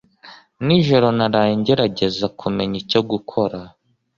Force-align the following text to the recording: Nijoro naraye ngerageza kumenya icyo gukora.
Nijoro 0.65 1.07
naraye 1.17 1.51
ngerageza 1.61 2.25
kumenya 2.39 2.75
icyo 2.83 3.01
gukora. 3.11 3.59